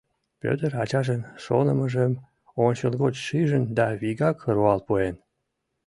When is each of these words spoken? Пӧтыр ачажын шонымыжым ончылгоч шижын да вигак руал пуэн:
Пӧтыр 0.41 0.71
ачажын 0.83 1.21
шонымыжым 1.43 2.13
ончылгоч 2.65 3.15
шижын 3.25 3.63
да 3.77 3.87
вигак 4.01 4.37
руал 4.55 4.79
пуэн: 4.87 5.15